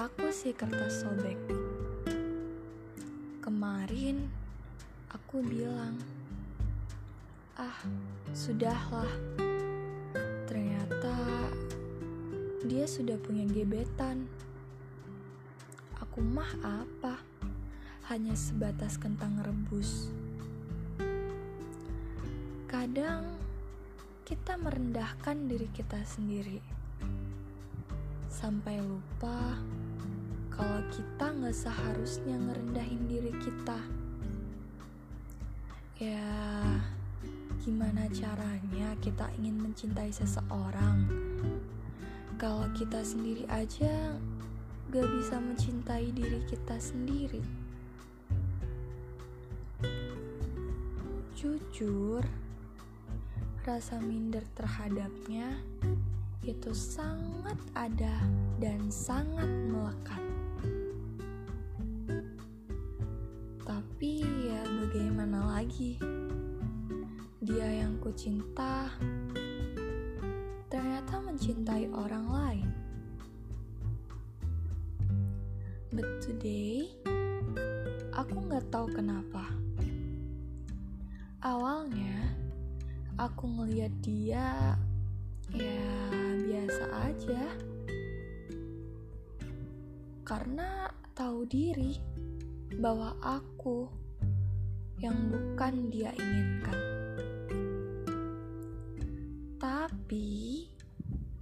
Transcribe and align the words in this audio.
aku 0.00 0.32
si 0.32 0.56
kertas 0.56 1.04
sobek. 1.04 1.36
Kemarin 3.44 4.32
aku 5.12 5.44
bilang, 5.44 6.00
"Ah, 7.52 7.84
sudahlah." 8.32 9.12
Ternyata 10.48 11.12
dia 12.64 12.88
sudah 12.88 13.20
punya 13.20 13.44
gebetan. 13.44 14.24
Aku 16.00 16.24
mah 16.24 16.48
apa? 16.64 17.20
Hanya 18.08 18.32
sebatas 18.32 18.96
kentang 18.96 19.36
rebus. 19.44 20.08
Kadang 22.64 23.36
kita 24.24 24.56
merendahkan 24.56 25.44
diri 25.44 25.68
kita 25.68 26.00
sendiri 26.08 26.80
sampai 28.30 28.80
lupa 28.80 29.60
kalau 30.60 30.84
kita 30.92 31.26
nggak 31.40 31.56
seharusnya 31.56 32.36
ngerendahin 32.36 33.08
diri 33.08 33.32
kita. 33.40 33.80
Ya, 35.96 36.36
gimana 37.64 38.04
caranya 38.12 38.92
kita 39.00 39.24
ingin 39.40 39.56
mencintai 39.56 40.12
seseorang 40.12 41.08
kalau 42.36 42.68
kita 42.76 43.00
sendiri 43.00 43.48
aja 43.48 44.12
gak 44.92 45.08
bisa 45.16 45.40
mencintai 45.40 46.12
diri 46.12 46.44
kita 46.44 46.76
sendiri? 46.76 47.40
Jujur, 51.40 52.20
rasa 53.64 53.96
minder 53.96 54.44
terhadapnya 54.52 55.56
itu 56.44 56.72
sangat 56.76 57.56
ada 57.72 58.20
dan 58.60 58.92
sangat 58.92 59.48
melekat. 59.48 60.29
Tapi 64.00 64.24
ya 64.48 64.64
bagaimana 64.64 65.60
lagi? 65.60 66.00
Dia 67.44 67.84
yang 67.84 68.00
ku 68.00 68.08
cinta 68.16 68.88
ternyata 70.72 71.20
mencintai 71.20 71.84
orang 71.92 72.24
lain. 72.32 72.68
But 75.92 76.16
today, 76.24 76.88
aku 78.16 78.40
nggak 78.40 78.72
tahu 78.72 78.88
kenapa. 78.88 79.52
Awalnya, 81.44 82.40
aku 83.20 83.52
ngeliat 83.52 83.92
dia 84.00 84.80
ya 85.52 85.92
biasa 86.48 86.84
aja 87.04 87.44
karena 90.24 90.88
tahu 91.12 91.44
diri 91.44 92.00
bahwa 92.78 93.16
aku 93.24 93.90
yang 95.02 95.16
bukan 95.32 95.90
dia 95.90 96.14
inginkan 96.14 96.78
tapi 99.58 100.68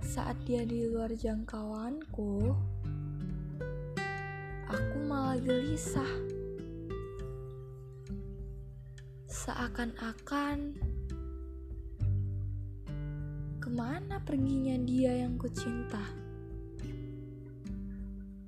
saat 0.00 0.40
dia 0.48 0.64
di 0.64 0.88
luar 0.88 1.12
jangkauanku 1.12 2.56
aku 4.68 4.96
malah 5.04 5.36
gelisah 5.42 6.38
seakan-akan 9.28 10.76
ke 13.64 13.68
mana 13.72 14.16
perginya 14.20 14.76
dia 14.84 15.24
yang 15.24 15.40
kucinta? 15.40 16.04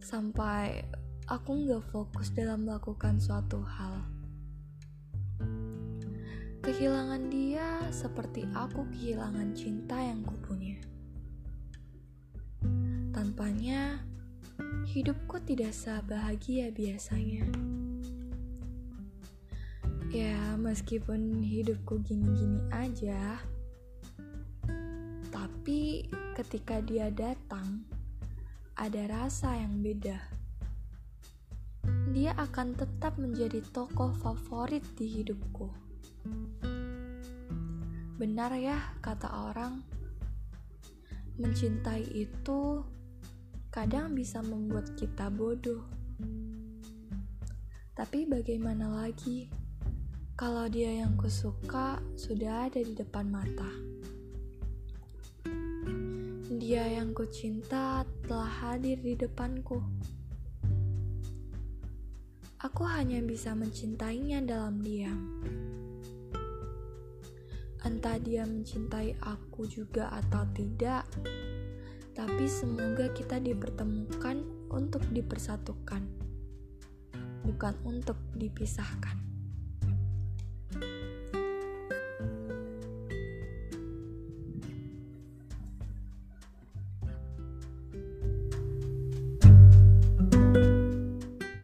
Sampai 0.00 0.84
aku 1.30 1.66
nggak 1.66 1.84
fokus 1.94 2.34
dalam 2.34 2.66
melakukan 2.66 3.22
suatu 3.22 3.62
hal. 3.62 4.02
Kehilangan 6.62 7.26
dia 7.30 7.82
seperti 7.90 8.46
aku 8.54 8.86
kehilangan 8.94 9.54
cinta 9.54 9.98
yang 9.98 10.22
kupunya. 10.22 10.78
Tanpanya, 13.10 14.02
hidupku 14.86 15.42
tidak 15.42 15.74
sebahagia 15.74 16.70
biasanya. 16.70 17.46
Ya, 20.12 20.54
meskipun 20.60 21.42
hidupku 21.42 21.98
gini-gini 22.04 22.62
aja, 22.70 23.40
tapi 25.32 26.06
ketika 26.36 26.84
dia 26.84 27.08
datang, 27.08 27.88
ada 28.76 29.02
rasa 29.08 29.56
yang 29.56 29.80
beda. 29.80 30.41
Dia 32.12 32.36
akan 32.36 32.76
tetap 32.76 33.16
menjadi 33.16 33.64
tokoh 33.72 34.12
favorit 34.20 34.84
di 35.00 35.08
hidupku. 35.08 35.72
Benar 38.20 38.52
ya, 38.60 38.76
kata 39.00 39.48
orang, 39.48 39.80
mencintai 41.40 42.04
itu 42.12 42.84
kadang 43.72 44.12
bisa 44.12 44.44
membuat 44.44 44.92
kita 44.92 45.32
bodoh. 45.32 45.80
Tapi 47.96 48.28
bagaimana 48.28 49.08
lagi 49.08 49.48
kalau 50.36 50.68
dia 50.68 50.92
yang 50.92 51.16
kusuka 51.16 51.96
sudah 52.20 52.68
ada 52.68 52.84
di 52.84 52.92
depan 52.92 53.32
mata? 53.32 53.72
Dia 56.60 56.92
yang 56.92 57.16
kucinta 57.16 58.04
telah 58.28 58.52
hadir 58.52 59.00
di 59.00 59.16
depanku. 59.16 59.80
Aku 62.72 62.88
hanya 62.88 63.20
bisa 63.20 63.52
mencintainya 63.52 64.40
dalam 64.48 64.80
diam. 64.80 65.44
Entah 67.84 68.16
dia 68.16 68.48
mencintai 68.48 69.12
aku 69.20 69.68
juga 69.68 70.08
atau 70.08 70.48
tidak, 70.56 71.04
tapi 72.16 72.48
semoga 72.48 73.12
kita 73.12 73.44
dipertemukan 73.44 74.40
untuk 74.72 75.04
dipersatukan, 75.12 76.00
bukan 77.44 77.76
untuk 77.84 78.16
dipisahkan. 78.40 79.31